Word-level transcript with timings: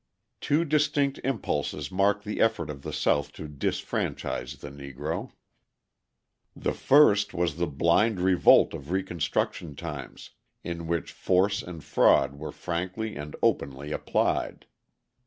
Two 0.39 0.65
distinct 0.65 1.19
impulses 1.23 1.91
mark 1.91 2.23
the 2.23 2.41
effort 2.41 2.71
of 2.71 2.81
the 2.81 2.91
South 2.91 3.31
to 3.33 3.47
disfranchise 3.47 4.55
the 4.57 4.71
Negro. 4.71 5.31
The 6.55 6.73
first 6.73 7.35
was 7.35 7.57
the 7.57 7.67
blind 7.67 8.19
revolt 8.19 8.73
of 8.73 8.89
Reconstruction 8.89 9.75
times, 9.75 10.31
in 10.63 10.87
which 10.87 11.11
force 11.11 11.61
and 11.61 11.83
fraud 11.83 12.39
were 12.39 12.51
frankly 12.51 13.15
and 13.15 13.35
openly 13.43 13.91
applied. 13.91 14.65